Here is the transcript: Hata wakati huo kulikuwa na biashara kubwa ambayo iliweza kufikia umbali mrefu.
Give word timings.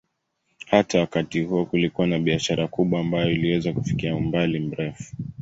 Hata 0.67 0.99
wakati 0.99 1.41
huo 1.41 1.65
kulikuwa 1.65 2.07
na 2.07 2.19
biashara 2.19 2.67
kubwa 2.67 2.99
ambayo 2.99 3.31
iliweza 3.31 3.73
kufikia 3.73 4.15
umbali 4.15 4.59
mrefu. 4.59 5.15